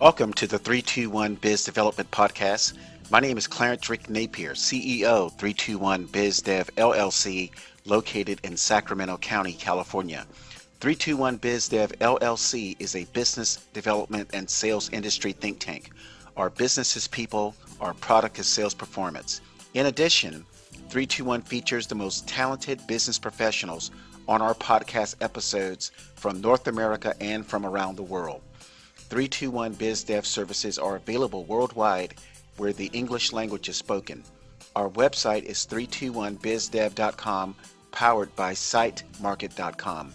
[0.00, 2.72] Welcome to the 321 Biz Development Podcast.
[3.10, 7.50] My name is Clarence Rick Napier, CEO 321 Biz Dev LLC,
[7.84, 10.26] located in Sacramento County, California.
[10.80, 15.90] 321 Biz Dev LLC is a business development and sales industry think tank.
[16.34, 19.42] Our business is people, our product is sales performance.
[19.74, 20.46] In addition,
[20.88, 23.90] 321 features the most talented business professionals
[24.26, 28.40] on our podcast episodes from North America and from around the world.
[29.10, 32.14] 321 BizDev services are available worldwide
[32.58, 34.22] where the English language is spoken.
[34.76, 37.56] Our website is 321bizdev.com,
[37.90, 40.14] powered by sitemarket.com.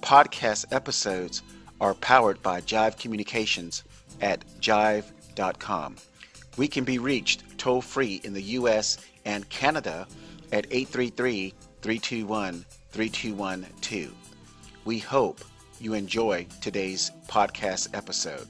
[0.00, 1.42] Podcast episodes
[1.80, 3.84] are powered by Jive Communications
[4.20, 5.96] at jive.com.
[6.56, 10.08] We can be reached toll free in the US and Canada
[10.50, 14.12] at 833 321 3212.
[14.84, 15.40] We hope
[15.82, 18.46] you enjoy today's podcast episode.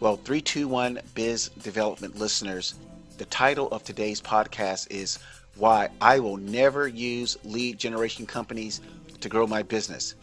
[0.00, 2.76] Well, 321 Biz Development listeners,
[3.18, 5.18] the title of today's podcast is
[5.56, 8.80] Why I Will Never Use Lead Generation Companies
[9.20, 10.14] to Grow My Business.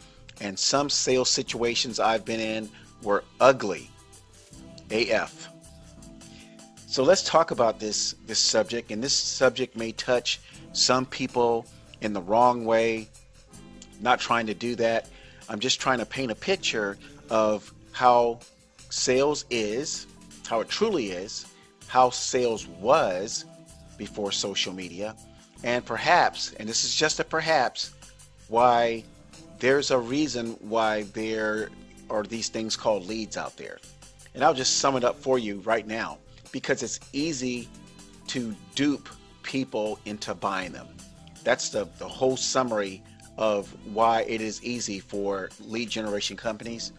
[0.42, 2.70] And some sales situations I've been in
[3.03, 3.92] were ugly.
[4.89, 5.49] AF.
[6.88, 10.39] So let's talk about this this subject and this subject may touch
[10.73, 11.66] some people
[12.02, 13.09] in the wrong way.
[13.99, 15.09] Not trying to do that.
[15.50, 16.98] I'm just trying to paint a picture
[17.30, 18.40] of how
[18.90, 20.08] sales is,
[20.48, 21.45] how it truly is,
[21.88, 23.45] how sales was
[23.98, 25.16] before social media,
[25.64, 27.94] and perhaps, and this is just a perhaps,
[28.48, 29.04] why
[29.59, 31.70] there's a reason why there
[32.09, 33.80] are these things called leads out there.
[34.36, 36.20] And I'll just sum it up for you right now
[36.52, 37.67] because it's easy
[38.28, 39.09] to dupe
[39.42, 40.88] people into buying them.
[41.44, 43.02] That's the, the whole summary
[43.38, 46.91] of why it is easy for lead generation companies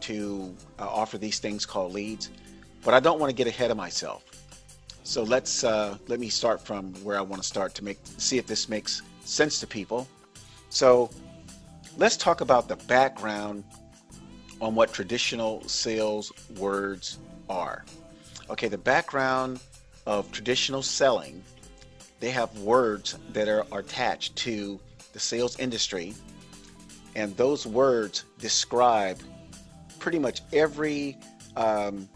[0.00, 2.30] to uh, offer these things called leads.
[2.84, 4.24] But I don't want to get ahead of myself.
[5.04, 8.38] So let's uh, let me start from where I want to start to make see
[8.38, 10.06] if this makes sense to people.
[10.70, 11.10] So
[11.96, 13.64] let's talk about the background
[14.60, 17.84] on what traditional sales words are.
[18.48, 19.60] Okay, the background
[20.06, 21.42] of traditional selling,
[22.20, 24.78] they have words that are attached to
[25.12, 26.14] the sales industry,
[27.14, 29.18] and those words describe
[29.98, 31.16] pretty much every
[31.56, 32.08] um,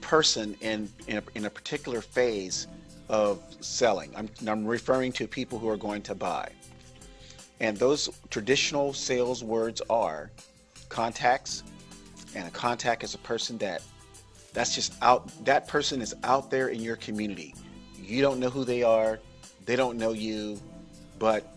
[0.00, 2.68] person in in a, in a, particular phase
[3.08, 4.12] of selling.
[4.16, 6.50] I'm, I'm referring to people who are going to buy.
[7.60, 10.30] And those traditional sales words are
[10.88, 11.62] contacts,
[12.34, 13.82] and a contact is a person that
[14.52, 17.54] that's just out that person is out there in your community.
[17.98, 19.18] You don't know who they are,
[19.64, 20.60] they don't know you,
[21.18, 21.55] but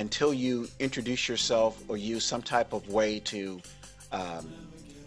[0.00, 3.60] until you introduce yourself or use some type of way to
[4.12, 4.50] um,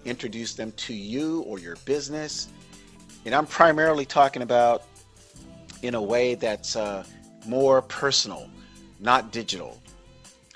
[0.06, 2.50] introduce them to you or your business.
[3.26, 4.84] And I'm primarily talking about
[5.82, 7.04] in a way that's uh,
[7.48, 8.48] more personal,
[9.00, 9.82] not digital.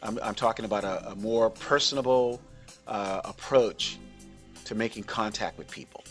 [0.04, 2.40] I'm, I'm talking about a, a more personable
[2.86, 3.98] uh, approach
[4.66, 6.04] to making contact with people,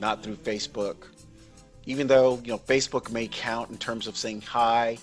[0.00, 0.96] not through Facebook.
[1.86, 4.98] Even though you know Facebook may count in terms of saying hi,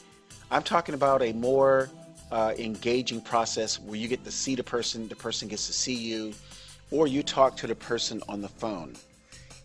[0.51, 1.89] I'm talking about a more
[2.31, 5.95] uh, engaging process where you get to see the person, the person gets to see
[5.95, 6.33] you,
[6.91, 8.95] or you talk to the person on the phone,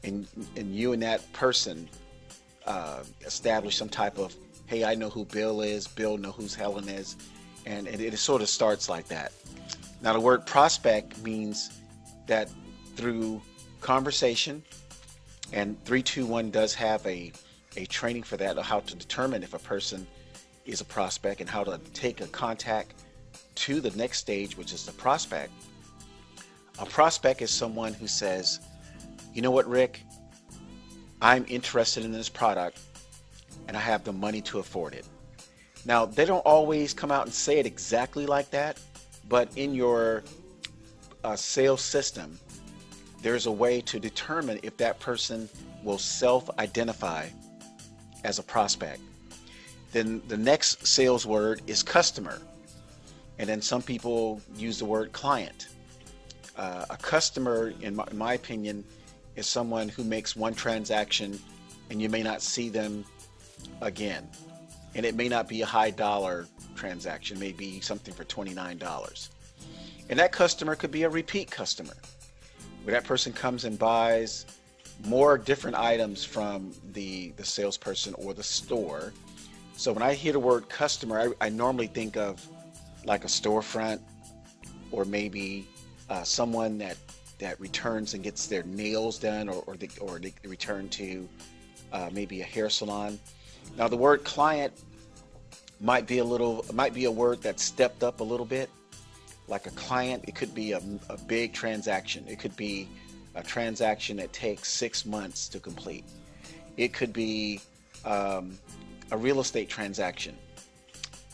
[0.02, 0.26] and
[0.56, 1.88] and you and that person
[2.66, 4.34] uh, establish some type of,
[4.66, 7.16] hey, I know who Bill is, Bill know who's Helen is,
[7.66, 9.32] and, and it sort of starts like that.
[10.02, 11.80] Now the word prospect means
[12.26, 12.50] that
[12.96, 13.42] through
[13.80, 14.62] conversation,
[15.52, 17.32] and 321 does have a
[17.76, 20.06] a training for that, of how to determine if a person
[20.64, 22.94] is a prospect and how to take a contact
[23.54, 25.52] to the next stage, which is the prospect.
[26.78, 28.60] A prospect is someone who says,
[29.32, 30.00] you know what, Rick,
[31.20, 32.78] I'm interested in this product
[33.68, 35.06] and I have the money to afford it.
[35.86, 38.80] Now, they don't always come out and say it exactly like that,
[39.28, 40.24] but in your
[41.22, 42.38] uh, sales system,
[43.22, 45.48] there's a way to determine if that person
[45.82, 47.28] will self identify
[48.24, 49.00] as a prospect.
[49.94, 52.42] Then the next sales word is customer.
[53.38, 55.68] And then some people use the word client.
[56.56, 58.84] Uh, a customer, in my, in my opinion,
[59.36, 61.38] is someone who makes one transaction
[61.90, 63.04] and you may not see them
[63.82, 64.28] again.
[64.96, 69.28] And it may not be a high dollar transaction, may be something for $29.
[70.10, 71.94] And that customer could be a repeat customer,
[72.82, 74.44] where that person comes and buys
[75.04, 79.12] more different items from the, the salesperson or the store
[79.76, 82.46] so when I hear the word customer, I, I normally think of
[83.04, 84.00] like a storefront
[84.90, 85.68] or maybe
[86.08, 86.96] uh, someone that
[87.38, 91.28] that returns and gets their nails done or, or, they, or they return to
[91.92, 93.18] uh, maybe a hair salon.
[93.76, 94.72] Now the word client
[95.80, 98.70] might be a little might be a word that stepped up a little bit
[99.48, 100.24] like a client.
[100.28, 100.80] It could be a,
[101.10, 102.24] a big transaction.
[102.28, 102.88] It could be
[103.34, 106.04] a transaction that takes six months to complete.
[106.76, 107.60] It could be
[108.04, 108.58] um,
[109.10, 110.36] a real estate transaction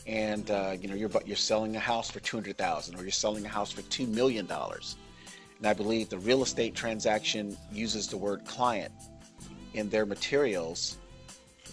[0.07, 3.49] and uh, you know you're you're selling a house for 200,000 or you're selling a
[3.49, 4.95] house for 2 million dollars
[5.61, 8.91] and I believe the real estate transaction uses the word client
[9.75, 10.97] in their materials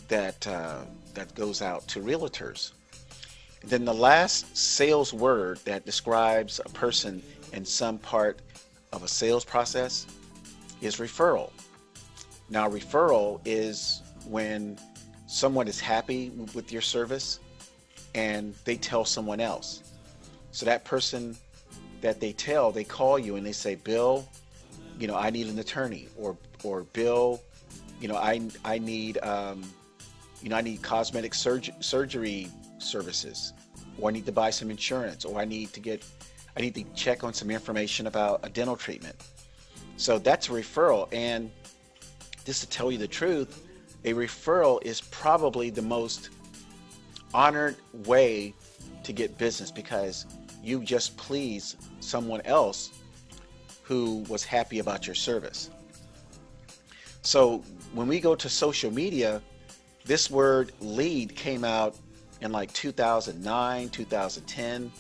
[0.09, 0.81] that uh,
[1.15, 2.73] that goes out to realtors.
[3.63, 7.23] And then the last sales word that describes a person
[7.55, 8.41] in some part
[8.93, 10.07] of a sales process
[10.83, 11.51] is referral.
[12.51, 14.79] Now, referral is when
[15.29, 17.39] someone is happy with your service
[18.15, 19.83] and they tell someone else.
[20.51, 21.37] So that person
[22.01, 24.29] that they tell, they call you and they say, "Bill,
[24.99, 27.41] you know, I need an attorney," or or Bill,
[28.01, 29.63] you know, I I need um,
[30.43, 32.49] you know, I need cosmetic surg- surgery
[32.79, 33.53] services,
[33.99, 36.05] or I need to buy some insurance, or I need to get,
[36.57, 39.17] I need to check on some information about a dental treatment.
[39.97, 41.09] So that's a referral.
[41.13, 41.51] And
[42.45, 43.68] just to tell you the truth,
[44.05, 46.31] a referral is probably the most
[47.35, 48.55] honored way
[49.03, 50.27] to get business because
[50.63, 52.91] you just please someone else
[53.83, 55.71] who was happy about your service.
[57.23, 57.63] So
[57.93, 59.43] when we go to social media,
[60.05, 61.97] this word lead came out
[62.41, 64.93] in like 2009, 2010,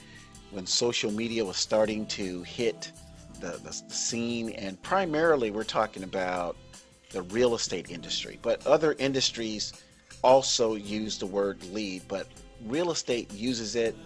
[0.50, 2.92] when social media was starting to hit
[3.40, 4.50] the, the, scene.
[4.50, 6.56] And primarily, we're talking about
[7.10, 9.72] the real estate industry, but other industries
[10.22, 12.26] also use the word lead, but
[12.66, 13.96] real estate uses it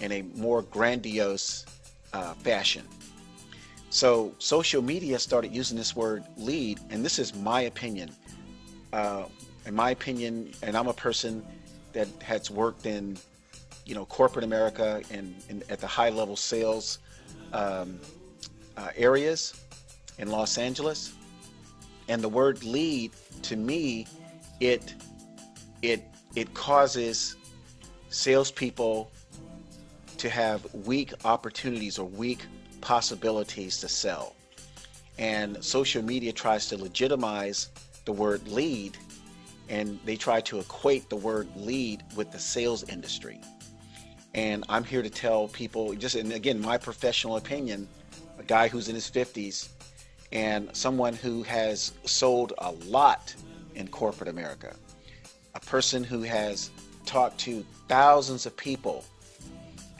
[0.00, 1.64] in a more grandiose
[2.12, 2.86] uh, fashion.
[3.90, 8.10] So social media started using this word lead, and this is my opinion.
[8.92, 9.24] Uh,
[9.64, 11.44] in my opinion, and I'm a person
[11.92, 13.16] that has worked in,
[13.84, 16.98] you know, corporate America and, and at the high level sales
[17.52, 17.98] um,
[18.76, 19.54] uh, areas
[20.18, 21.15] in Los Angeles.
[22.08, 23.12] And the word lead
[23.42, 24.06] to me,
[24.60, 24.94] it
[25.82, 26.04] it
[26.34, 27.36] it causes
[28.10, 29.10] salespeople
[30.18, 32.46] to have weak opportunities or weak
[32.80, 34.34] possibilities to sell.
[35.18, 37.70] And social media tries to legitimize
[38.04, 38.96] the word lead
[39.68, 43.40] and they try to equate the word lead with the sales industry.
[44.34, 47.88] And I'm here to tell people, just and again, my professional opinion,
[48.38, 49.68] a guy who's in his 50s
[50.32, 53.34] and someone who has sold a lot
[53.74, 54.74] in corporate America,
[55.54, 56.70] a person who has
[57.04, 59.04] talked to thousands of people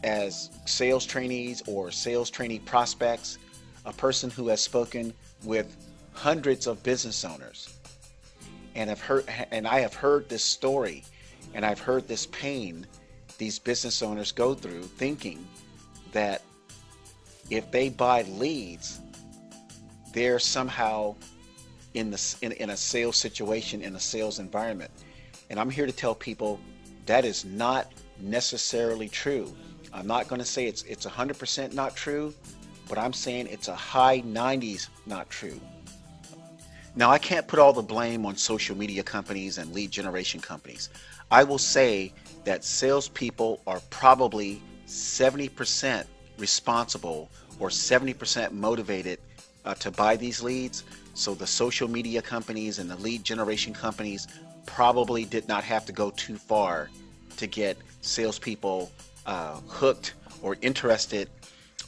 [0.05, 3.39] as sales trainees or sales trainee prospects,
[3.85, 5.13] a person who has spoken
[5.45, 5.77] with
[6.13, 7.79] hundreds of business owners.
[8.75, 11.05] And have heard and I have heard this story
[11.55, 12.87] and I've heard this pain
[13.39, 15.47] these business owners go through thinking
[16.13, 16.43] that
[17.51, 19.01] if they buy leads
[20.17, 21.15] they're somehow
[21.93, 24.91] in the in, in a sales situation in a sales environment.
[25.51, 26.59] And I'm here to tell people
[27.05, 29.55] that is not necessarily true.
[29.93, 32.35] I'm not going to say it's it's 100% not true
[32.89, 35.61] but I'm saying it's a high 90s not true.
[36.95, 40.89] Now, I can't put all the blame on social media companies and lead generation companies.
[41.31, 42.13] I will say
[42.45, 46.05] that salespeople are probably 70%
[46.39, 49.19] responsible or 70% motivated
[49.67, 50.85] uh, to buy these leads.
[51.15, 54.29] So the social media companies and the lead generation companies
[54.65, 56.91] probably did not have to go too far
[57.37, 58.91] to get salespeople
[59.27, 61.29] uh, hooked or interested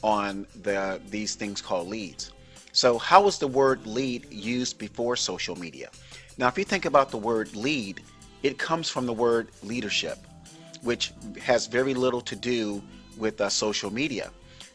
[0.03, 2.31] on the these things called leads.
[2.71, 5.89] So how was the word lead used before social media?
[6.37, 8.01] Now, if you think about the word lead,
[8.43, 10.19] it comes from the word leadership,
[10.83, 12.81] which has very little to do
[13.17, 14.31] with uh, social media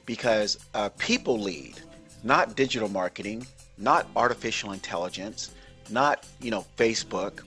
[0.06, 1.80] because uh, people lead,
[2.25, 3.47] not digital marketing,
[3.78, 5.52] not artificial intelligence,
[5.90, 7.43] not, you know, Facebook.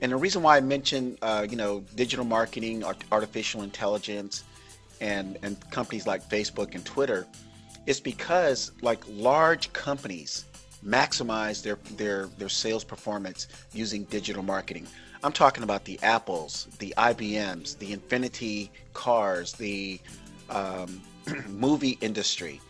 [0.00, 4.42] And the reason why I mention, uh, you know, digital marketing, artificial intelligence,
[5.00, 7.26] and, and companies like Facebook and Twitter
[7.86, 10.46] is because like large companies
[10.84, 14.86] maximize their their their sales performance using digital marketing.
[15.24, 20.00] I'm talking about the Apples, the IBMs, the Infiniti cars, the
[20.50, 21.00] um,
[21.48, 22.60] movie industry.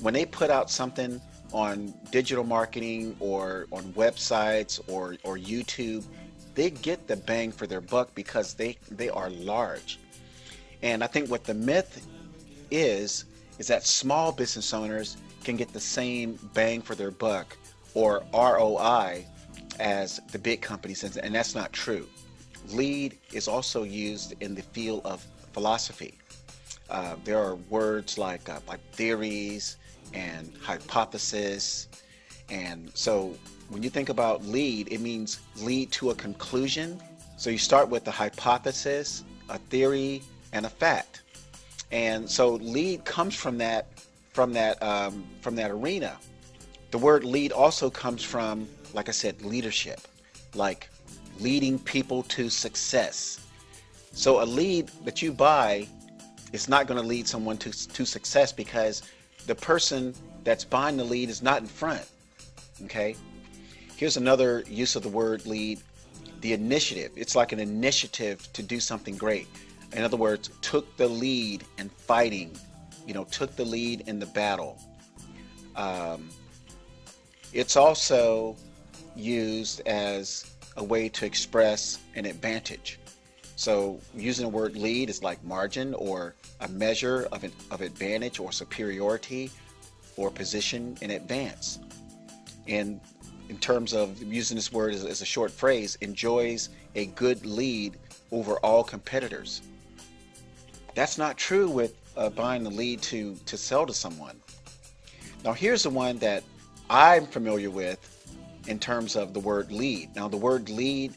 [0.00, 1.20] When they put out something
[1.52, 6.04] on digital marketing or on websites or or YouTube,
[6.54, 9.98] they get the bang for their buck because they they are large.
[10.82, 12.06] And I think what the myth
[12.70, 13.24] is
[13.58, 17.56] is that small business owners can get the same bang for their buck
[17.94, 19.26] or ROI
[19.80, 22.06] as the big companies, and that's not true.
[22.70, 26.18] Lead is also used in the field of philosophy.
[26.90, 29.76] Uh, there are words like uh, like theories
[30.12, 31.88] and hypothesis,
[32.48, 33.34] and so
[33.68, 37.00] when you think about lead, it means lead to a conclusion.
[37.36, 40.22] So you start with a hypothesis, a theory,
[40.52, 41.22] and a fact,
[41.92, 43.86] and so lead comes from that
[44.32, 46.16] from that um, from that arena.
[46.90, 50.00] The word lead also comes from, like I said, leadership,
[50.54, 50.88] like
[51.38, 53.46] leading people to success.
[54.12, 55.86] So a lead that you buy
[56.52, 59.02] is not going to lead someone to, to success because
[59.48, 60.14] the person
[60.44, 62.06] that's buying the lead is not in front.
[62.84, 63.16] Okay.
[63.96, 65.80] Here's another use of the word lead
[66.42, 67.10] the initiative.
[67.16, 69.48] It's like an initiative to do something great.
[69.92, 72.56] In other words, took the lead in fighting,
[73.06, 74.78] you know, took the lead in the battle.
[75.74, 76.28] Um,
[77.52, 78.54] it's also
[79.16, 83.00] used as a way to express an advantage.
[83.56, 88.40] So using the word lead is like margin or a measure of, an, of advantage
[88.40, 89.50] or superiority
[90.16, 91.78] or position in advance.
[92.66, 93.00] And
[93.48, 97.96] in terms of using this word as, as a short phrase, enjoys a good lead
[98.30, 99.62] over all competitors.
[100.94, 104.40] That's not true with uh, buying the lead to, to sell to someone.
[105.44, 106.42] Now here's the one that
[106.90, 108.18] I'm familiar with
[108.68, 110.14] in terms of the word lead.
[110.14, 111.14] Now, the word lead,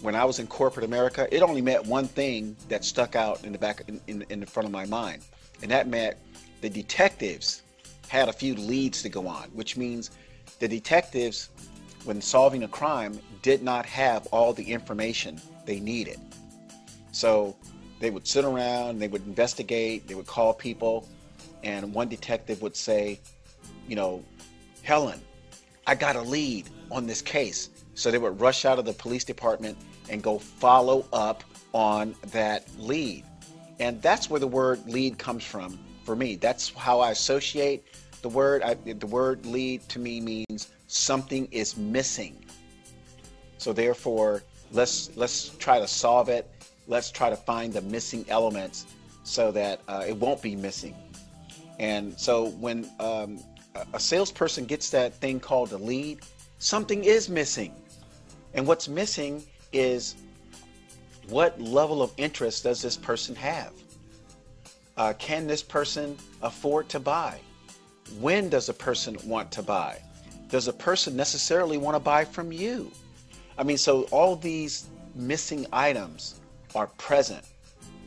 [0.00, 3.52] when I was in corporate America, it only meant one thing that stuck out in
[3.52, 5.22] the back, in, in, in the front of my mind,
[5.62, 6.16] and that meant
[6.60, 7.62] the detectives
[8.08, 10.10] had a few leads to go on, which means
[10.58, 11.50] the detectives,
[12.04, 16.18] when solving a crime, did not have all the information they needed.
[17.12, 17.56] So
[18.00, 21.06] they would sit around, they would investigate, they would call people,
[21.62, 23.20] and one detective would say,
[23.86, 24.24] you know,
[24.82, 25.20] Helen,
[25.86, 27.70] I got a lead on this case.
[27.94, 29.76] So they would rush out of the police department
[30.10, 33.24] and go follow up on that lead.
[33.78, 36.36] And that's where the word lead comes from for me.
[36.36, 37.84] That's how I associate
[38.20, 38.62] the word.
[38.62, 42.44] I, the word lead to me means something is missing.
[43.56, 46.50] So therefore, let's let's try to solve it.
[46.88, 48.86] Let's try to find the missing elements
[49.22, 50.94] so that uh, it won't be missing.
[51.78, 53.38] And so when um,
[53.94, 56.20] a salesperson gets that thing called a lead,
[56.58, 57.74] something is missing.
[58.52, 60.16] And what's missing is
[61.28, 63.72] what level of interest does this person have?
[64.96, 67.40] Uh, can this person afford to buy?
[68.18, 69.98] When does a person want to buy?
[70.48, 72.90] Does a person necessarily want to buy from you?
[73.56, 76.40] I mean, so all these missing items
[76.74, 77.44] are present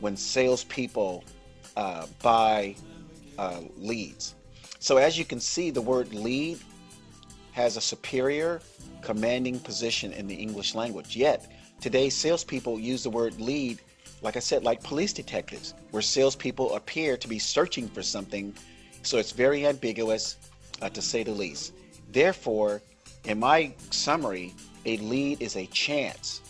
[0.00, 1.24] when salespeople
[1.76, 2.76] uh, buy
[3.38, 4.34] uh, leads.
[4.78, 6.58] So as you can see, the word lead
[7.54, 8.60] has a superior
[9.00, 11.16] commanding position in the English language.
[11.16, 11.46] Yet,
[11.80, 13.80] today salespeople use the word lead,
[14.22, 18.54] like I said, like police detectives, where salespeople appear to be searching for something.
[19.02, 20.36] So it's very ambiguous,
[20.82, 21.74] uh, to say the least.
[22.10, 22.82] Therefore,
[23.24, 24.52] in my summary,
[24.84, 26.40] a lead is a chance,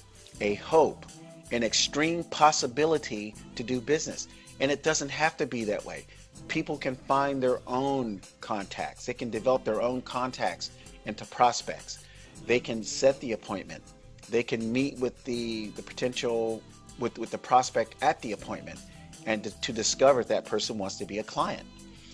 [0.40, 1.04] a hope,
[1.52, 4.26] an extreme possibility to do business.
[4.58, 6.06] And it doesn't have to be that way
[6.48, 9.06] people can find their own contacts.
[9.06, 10.70] They can develop their own contacts
[11.06, 12.04] into prospects.
[12.46, 13.82] They can set the appointment.
[14.28, 16.62] They can meet with the, the potential,
[16.98, 18.80] with, with the prospect at the appointment
[19.26, 21.66] and to, to discover if that person wants to be a client.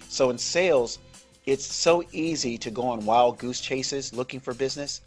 [0.09, 0.99] So in sales,
[1.47, 5.01] it's so easy to go on wild goose chases looking for business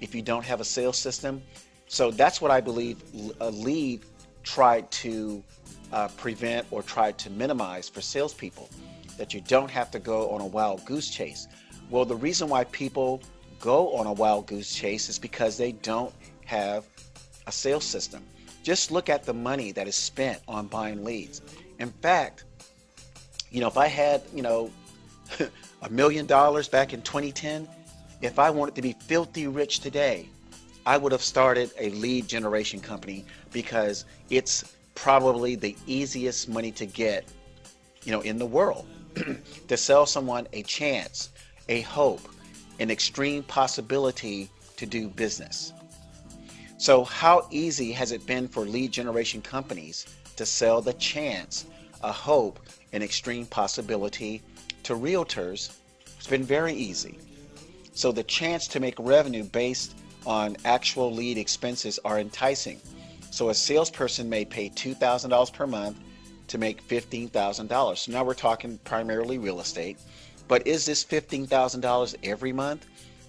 [0.00, 1.42] if you don't have a sales system.
[1.88, 3.02] So that's what I believe
[3.40, 4.02] a lead
[4.42, 5.42] tried to
[5.92, 8.68] uh, prevent or tried to minimize for salespeople,
[9.18, 11.48] that you don't have to go on a wild goose chase.
[11.92, 13.20] Well, the reason why people
[13.60, 16.14] go on a wild goose chase is because they don't
[16.46, 16.86] have
[17.46, 18.24] a sales system.
[18.62, 21.42] Just look at the money that is spent on buying leads.
[21.80, 22.44] In fact,
[23.50, 24.70] you know, if I had, you know,
[25.82, 27.68] a million dollars back in 2010,
[28.22, 30.30] if I wanted to be filthy rich today,
[30.86, 36.86] I would have started a lead generation company because it's probably the easiest money to
[36.86, 37.26] get,
[38.02, 38.86] you know, in the world.
[39.68, 41.28] to sell someone a chance,
[41.68, 42.28] a hope,
[42.78, 45.72] an extreme possibility to do business.
[46.78, 51.66] So, how easy has it been for lead generation companies to sell the chance,
[52.02, 52.58] a hope,
[52.92, 54.42] an extreme possibility
[54.82, 55.70] to realtors?
[56.16, 57.18] It's been very easy.
[57.94, 59.94] So, the chance to make revenue based
[60.26, 62.80] on actual lead expenses are enticing.
[63.30, 65.98] So a salesperson may pay $2,000 per month
[66.48, 67.96] to make $15,000.
[67.96, 69.98] So now we're talking primarily real estate.
[70.48, 72.86] But is this $15,000 every month?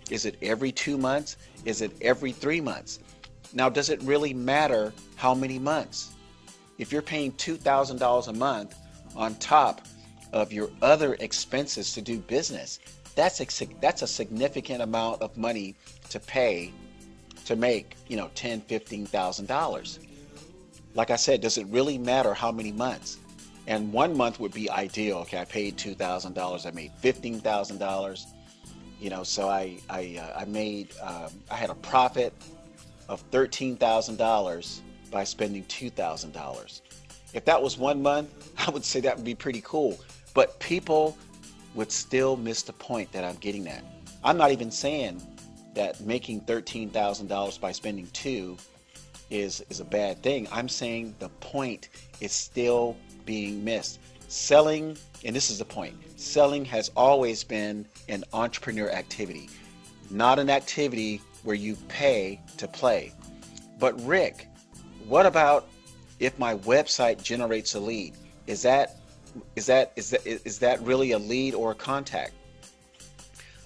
[0.10, 1.38] Is it every two months?
[1.65, 3.00] Is it every three months?
[3.53, 6.13] Now, does it really matter how many months?
[6.77, 8.75] If you're paying $2,000 a month
[9.15, 9.82] on top
[10.34, 12.79] of your other expenses to do business,
[13.15, 15.75] that's a, that's a significant amount of money
[16.10, 16.74] to pay
[17.46, 20.00] to make, you know, ten, fifteen thousand dollars.
[20.96, 23.17] Like I said, does it really matter how many months?
[23.67, 25.17] And one month would be ideal.
[25.20, 26.65] Okay, I paid two thousand dollars.
[26.65, 28.27] I made fifteen thousand dollars.
[29.00, 32.34] You know, so I I uh, I made um, I had a profit
[33.08, 36.82] of thirteen thousand dollars by spending two thousand dollars.
[37.34, 40.00] If that was one month, I would say that would be pretty cool.
[40.34, 41.17] But people
[41.75, 43.84] would still miss the point that I'm getting at.
[44.24, 45.22] I'm not even saying
[45.74, 48.58] that making $13,000 by spending two
[49.29, 50.48] is is a bad thing.
[50.51, 51.89] I'm saying the point
[52.22, 54.00] is still being missed.
[54.27, 55.96] Selling, and this is the point.
[56.20, 59.50] Selling has always been an entrepreneur activity,
[60.10, 63.12] not an activity where you pay to play.
[63.80, 64.48] But Rick,
[65.08, 65.68] what about
[66.20, 68.13] if my website generates a lead?
[68.48, 68.98] Is that
[69.56, 72.34] is that is that is that really a lead or a contact?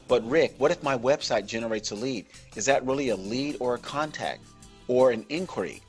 [0.07, 2.25] But Rick, what if my website generates a lead?
[2.55, 4.41] Is that really a lead or a contact
[4.87, 5.81] or an inquiry?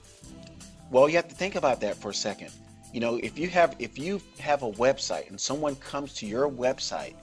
[0.90, 2.50] Well, you have to think about that for a second.
[2.92, 6.48] You know, if you have if you have a website and someone comes to your
[6.50, 7.14] website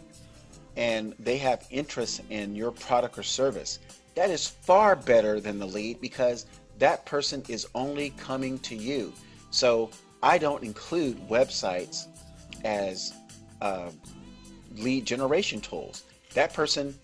[0.77, 3.79] and they have interest in your product or service,
[4.15, 6.45] that is far better than the lead because
[6.77, 9.13] that person is only coming to you.
[9.49, 9.89] So
[10.21, 12.07] I don't include websites
[12.63, 13.13] as
[13.61, 13.89] uh,
[14.77, 16.03] lead generation tools.
[16.33, 16.97] That person,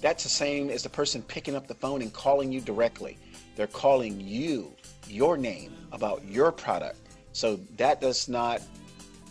[0.00, 3.18] that's the same as the person picking up the phone and calling you directly.
[3.56, 4.72] They're calling you,
[5.06, 6.98] your name, about your product.
[7.32, 8.62] So that does not,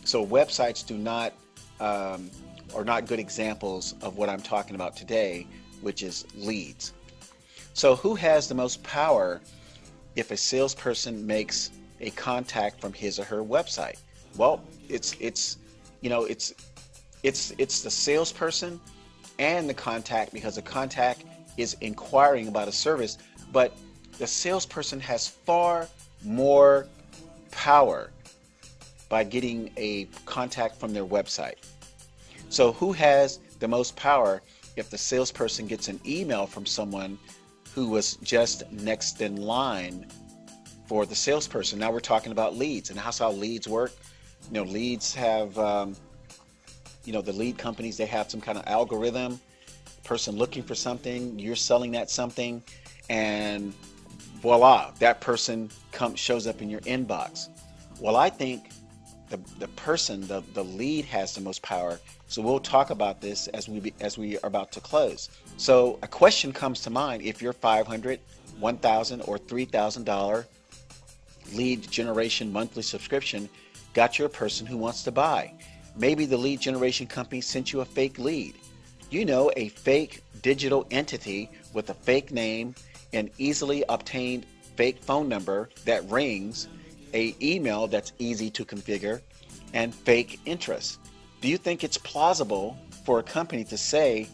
[0.04, 1.32] so websites do not,
[1.80, 2.30] um,
[2.74, 5.46] are not good examples of what I'm talking about today,
[5.80, 6.92] which is leads.
[7.74, 9.40] So who has the most power
[10.16, 13.98] if a salesperson makes a contact from his or her website?
[14.36, 15.58] Well, it's it's
[16.00, 16.54] you know it's
[17.22, 18.80] it's it's the salesperson
[19.38, 21.24] and the contact because the contact
[21.56, 23.18] is inquiring about a service,
[23.52, 23.76] but
[24.18, 25.88] the salesperson has far
[26.24, 26.86] more
[27.50, 28.10] power
[29.08, 31.56] by getting a contact from their website.
[32.50, 34.42] So, who has the most power
[34.76, 37.18] if the salesperson gets an email from someone
[37.74, 40.06] who was just next in line
[40.86, 41.78] for the salesperson?
[41.78, 43.92] Now we're talking about leads and how's how leads work.
[44.50, 45.94] You know, leads have um,
[47.08, 49.40] you know the lead companies they have some kind of algorithm
[50.04, 52.62] person looking for something you're selling that something
[53.08, 53.72] and
[54.40, 57.48] voila that person comes shows up in your inbox.
[58.00, 58.70] Well i think
[59.28, 62.00] the, the person the, the lead has the most power.
[62.28, 65.28] So we'll talk about this as we be, as we are about to close.
[65.56, 67.22] So a question comes to mind.
[67.22, 68.20] If you're 500
[68.58, 70.44] 1000 or $3000
[71.54, 73.48] lead generation monthly subscription
[73.94, 75.52] got you a person who wants to buy
[75.98, 78.54] Maybe the lead generation company sent you a fake lead.
[79.10, 82.76] You know, a fake digital entity with a fake name,
[83.12, 86.68] an easily obtained fake phone number that rings,
[87.14, 89.20] a email that's easy to configure,
[89.74, 90.98] and fake interest.
[91.40, 94.28] Do you think it's plausible for a company to say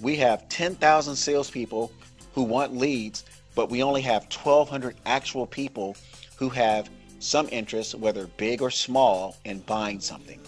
[0.00, 1.92] we have 10,000 salespeople
[2.34, 5.96] who want leads, but we only have 1,200 actual people
[6.36, 10.40] who have some interest, whether big or small, in buying something?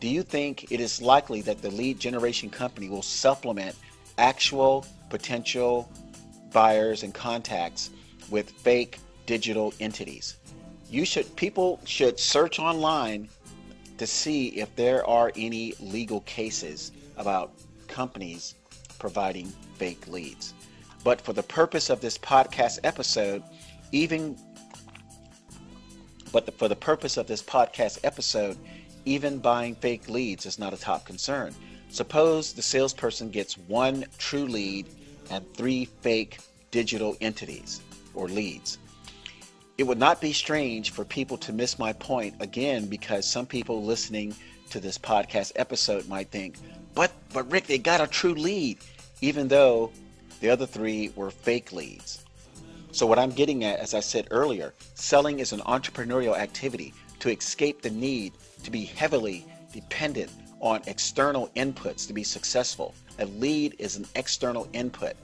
[0.00, 3.76] Do you think it is likely that the lead generation company will supplement
[4.18, 5.88] actual potential
[6.54, 7.90] buyers and contacts
[8.30, 10.36] with fake digital entities?
[10.88, 13.28] You should people should search online
[13.98, 17.52] to see if there are any legal cases about
[17.86, 18.54] companies
[18.98, 20.54] providing fake leads.
[21.04, 23.42] But for the purpose of this podcast episode,
[23.92, 24.36] even
[26.32, 28.56] but the, for the purpose of this podcast episode,
[29.04, 31.54] even buying fake leads is not a top concern.
[31.90, 34.88] Suppose the salesperson gets one true lead
[35.30, 36.38] and three fake
[36.70, 37.80] digital entities
[38.14, 38.78] or leads.
[39.76, 43.82] It would not be strange for people to miss my point again because some people
[43.82, 44.34] listening
[44.70, 46.56] to this podcast episode might think,
[46.94, 48.78] but but Rick, they got a true lead,
[49.20, 49.90] even though
[50.40, 52.24] the other three were fake leads.
[52.92, 57.30] So what I'm getting at, as I said earlier, selling is an entrepreneurial activity to
[57.30, 58.32] escape the need
[58.62, 62.94] to be heavily dependent on external inputs to be successful.
[63.18, 65.14] A lead is an external input.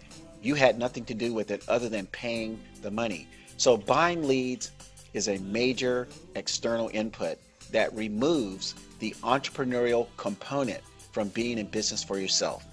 [0.43, 3.27] You had nothing to do with it other than paying the money.
[3.57, 4.71] So buying leads
[5.13, 7.39] is a major external input
[7.73, 12.65] that removes the entrepreneurial component from being in business for yourself.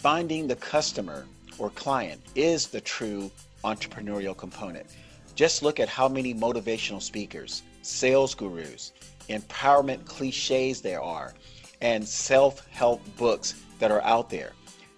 [0.00, 1.26] Finding the customer
[1.58, 3.30] or client is the true
[3.64, 4.86] entrepreneurial component.
[5.34, 8.92] Just look at how many motivational speakers, sales gurus,
[9.28, 11.34] empowerment cliches there are,
[11.80, 14.52] and self help books that are out there.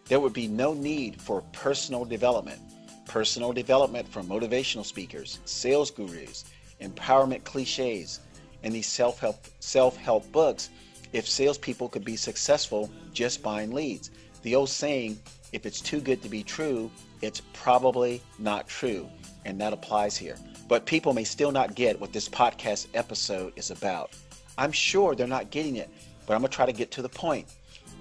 [0.06, 2.60] There would be no need for personal development.
[3.06, 6.44] Personal development from motivational speakers, sales gurus,
[6.80, 8.20] empowerment cliches,
[8.62, 10.70] and these self help self help books
[11.12, 14.10] if salespeople could be successful just buying leads.
[14.42, 15.18] The old saying,
[15.52, 16.90] if it's too good to be true,
[17.22, 19.08] it's probably not true.
[19.44, 20.36] And that applies here.
[20.68, 24.10] But people may still not get what this podcast episode is about.
[24.58, 25.88] I'm sure they're not getting it,
[26.26, 27.46] but I'm going to try to get to the point.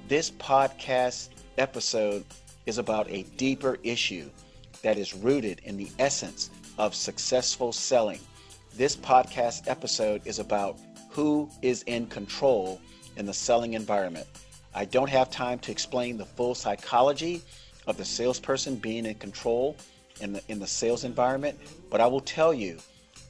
[0.07, 2.23] This podcast episode
[2.65, 4.29] is about a deeper issue
[4.81, 8.21] that is rooted in the essence of successful selling.
[8.73, 10.77] This podcast episode is about
[11.09, 12.79] who is in control
[13.17, 14.27] in the selling environment.
[14.73, 17.41] I don't have time to explain the full psychology
[17.85, 19.75] of the salesperson being in control
[20.21, 22.77] in the, in the sales environment, but I will tell you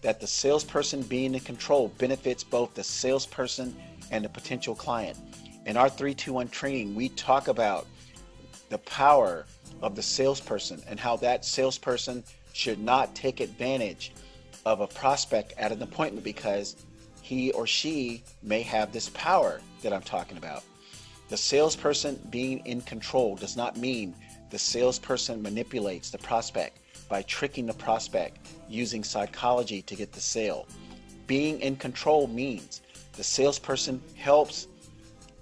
[0.03, 3.75] that the salesperson being in control benefits both the salesperson
[4.11, 5.17] and the potential client.
[5.67, 7.87] In our 321 training, we talk about
[8.69, 9.45] the power
[9.81, 14.13] of the salesperson and how that salesperson should not take advantage
[14.65, 16.77] of a prospect at an appointment because
[17.21, 20.63] he or she may have this power that I'm talking about.
[21.27, 24.15] The salesperson being in control does not mean
[24.49, 28.37] the salesperson manipulates the prospect by tricking the prospect
[28.69, 30.65] using psychology to get the sale.
[31.27, 32.81] Being in control means
[33.17, 34.69] the salesperson helps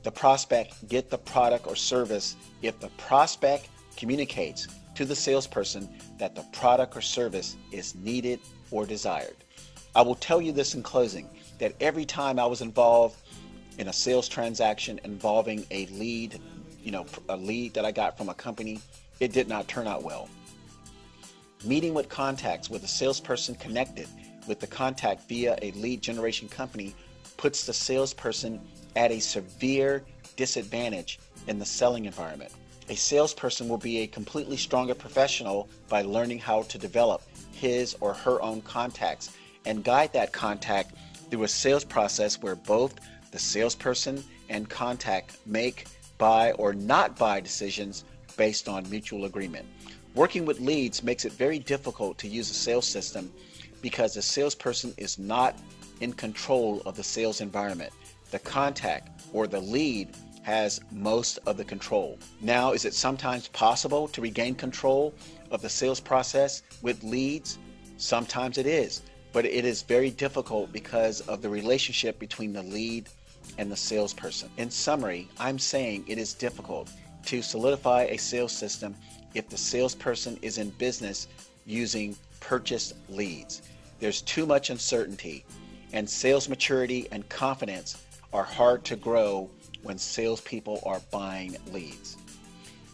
[0.05, 5.89] the prospect get the product or service if the prospect communicates to the salesperson
[6.19, 8.39] that the product or service is needed
[8.69, 9.35] or desired.
[9.95, 13.17] I will tell you this in closing that every time I was involved
[13.79, 16.39] in a sales transaction involving a lead,
[16.83, 18.79] you know, a lead that I got from a company,
[19.19, 20.29] it did not turn out well.
[21.63, 24.07] Meeting with contacts with a salesperson connected
[24.47, 26.93] with the contact via a lead generation company
[27.37, 28.61] puts the salesperson
[28.95, 30.03] at a severe
[30.35, 32.51] disadvantage in the selling environment.
[32.89, 38.13] A salesperson will be a completely stronger professional by learning how to develop his or
[38.13, 40.93] her own contacts and guide that contact
[41.29, 42.93] through a sales process where both
[43.31, 45.85] the salesperson and contact make,
[46.17, 48.03] buy, or not buy decisions
[48.37, 49.65] based on mutual agreement.
[50.13, 53.33] Working with leads makes it very difficult to use a sales system
[53.81, 55.57] because the salesperson is not
[56.01, 57.91] in control of the sales environment.
[58.35, 60.09] The contact or the lead
[60.41, 62.19] has most of the control.
[62.41, 65.13] Now, is it sometimes possible to regain control
[65.51, 67.57] of the sales process with leads?
[67.95, 73.07] Sometimes it is but it is very difficult because of the relationship between the lead
[73.57, 74.49] and the salesperson.
[74.57, 76.89] In summary, I'm saying it is difficult
[77.27, 78.95] to solidify a sales system
[79.33, 81.29] if the salesperson is in business
[81.65, 83.61] using purchased leads.
[84.01, 85.45] There's too much uncertainty,
[85.93, 88.04] and sales maturity and confidence
[88.35, 89.49] are hard to grow
[89.83, 92.17] when salespeople are buying leads.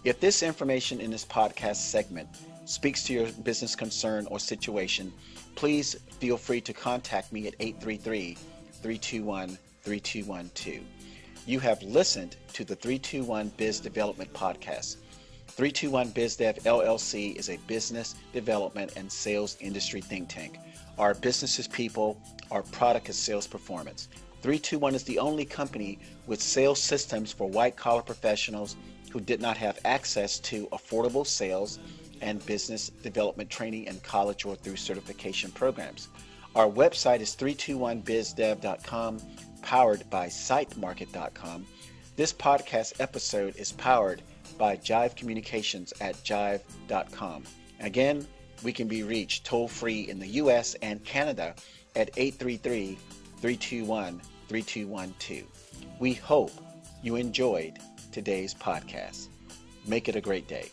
[0.04, 2.30] If this information in this podcast segment
[2.66, 5.12] speaks to your business concern or situation,
[5.56, 8.36] please feel free to contact me at 833
[8.84, 10.84] 321 3212.
[11.48, 14.98] You have listened to the 321 Biz Development Podcast.
[15.48, 20.60] 321 BizDev LLC is a business development and sales industry think tank.
[21.00, 24.08] Our business is people, our product is sales performance.
[24.42, 28.76] 321 is the only company with sales systems for white collar professionals
[29.12, 31.80] who did not have access to affordable sales
[32.22, 36.08] and business development training in college or through certification programs.
[36.56, 39.20] Our website is 321bizdev.com,
[39.62, 41.66] powered by sitemarket.com.
[42.16, 44.22] This podcast episode is powered
[44.58, 47.44] by Jive Communications at jive.com.
[47.80, 48.28] Again,
[48.64, 51.56] we can be reached toll free in the US and Canada
[51.96, 52.98] at 833
[53.42, 55.46] 321 3212.
[56.00, 56.52] We hope
[57.02, 57.80] you enjoyed
[58.12, 59.30] today's podcast.
[59.88, 60.70] Make it a great day.